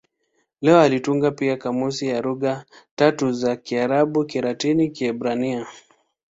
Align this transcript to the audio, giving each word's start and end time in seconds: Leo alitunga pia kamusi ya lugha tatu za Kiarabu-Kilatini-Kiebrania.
Leo 0.61 0.79
alitunga 0.81 1.31
pia 1.31 1.57
kamusi 1.57 2.07
ya 2.07 2.21
lugha 2.21 2.65
tatu 2.95 3.31
za 3.31 3.55
Kiarabu-Kilatini-Kiebrania. 3.55 5.67